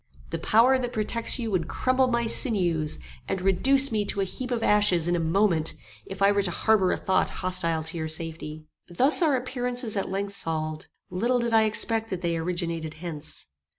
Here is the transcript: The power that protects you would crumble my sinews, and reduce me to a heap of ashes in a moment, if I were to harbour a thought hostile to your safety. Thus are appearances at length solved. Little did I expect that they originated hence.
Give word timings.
The 0.31 0.39
power 0.39 0.79
that 0.79 0.93
protects 0.93 1.37
you 1.37 1.51
would 1.51 1.67
crumble 1.67 2.07
my 2.07 2.25
sinews, 2.25 2.97
and 3.27 3.39
reduce 3.39 3.91
me 3.91 4.03
to 4.05 4.21
a 4.21 4.23
heap 4.23 4.49
of 4.49 4.63
ashes 4.63 5.07
in 5.07 5.15
a 5.15 5.19
moment, 5.19 5.75
if 6.07 6.23
I 6.23 6.31
were 6.31 6.41
to 6.41 6.49
harbour 6.49 6.91
a 6.91 6.97
thought 6.97 7.29
hostile 7.29 7.83
to 7.83 7.97
your 7.97 8.07
safety. 8.07 8.65
Thus 8.89 9.21
are 9.21 9.35
appearances 9.35 9.95
at 9.95 10.09
length 10.09 10.33
solved. 10.33 10.87
Little 11.11 11.37
did 11.37 11.53
I 11.53 11.65
expect 11.65 12.09
that 12.09 12.23
they 12.23 12.35
originated 12.37 12.95
hence. 12.95 13.45